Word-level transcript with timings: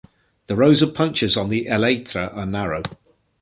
The 0.47 0.55
rows 0.55 0.81
of 0.81 0.95
punctures 0.95 1.37
on 1.37 1.49
the 1.49 1.65
elytra 1.67 2.35
are 2.35 2.47
narrow. 2.47 2.81